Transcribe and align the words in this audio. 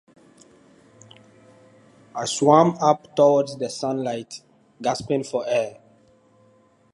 I 2.15 2.25
swarm 2.25 2.75
up 2.81 3.15
towards 3.15 3.55
the 3.59 3.69
sunlight, 3.69 4.41
gasping 4.81 5.23
for 5.23 5.45
air. 5.45 5.77